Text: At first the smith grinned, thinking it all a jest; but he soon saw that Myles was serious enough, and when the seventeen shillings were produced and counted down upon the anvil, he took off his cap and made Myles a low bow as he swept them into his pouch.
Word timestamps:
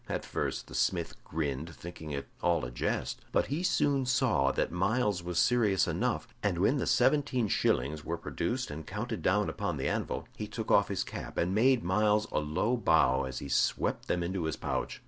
At 0.09 0.25
first 0.25 0.65
the 0.65 0.73
smith 0.73 1.13
grinned, 1.23 1.75
thinking 1.75 2.09
it 2.09 2.27
all 2.41 2.65
a 2.65 2.71
jest; 2.71 3.21
but 3.31 3.45
he 3.53 3.61
soon 3.61 4.07
saw 4.07 4.51
that 4.53 4.71
Myles 4.71 5.21
was 5.21 5.37
serious 5.37 5.87
enough, 5.87 6.27
and 6.41 6.57
when 6.57 6.77
the 6.77 6.87
seventeen 6.87 7.47
shillings 7.47 8.03
were 8.03 8.17
produced 8.17 8.71
and 8.71 8.87
counted 8.87 9.21
down 9.21 9.47
upon 9.47 9.77
the 9.77 9.87
anvil, 9.87 10.27
he 10.35 10.47
took 10.47 10.71
off 10.71 10.87
his 10.87 11.03
cap 11.03 11.37
and 11.37 11.53
made 11.53 11.83
Myles 11.83 12.25
a 12.31 12.39
low 12.39 12.75
bow 12.75 13.25
as 13.25 13.37
he 13.37 13.47
swept 13.47 14.07
them 14.07 14.23
into 14.23 14.45
his 14.45 14.55
pouch. 14.55 14.99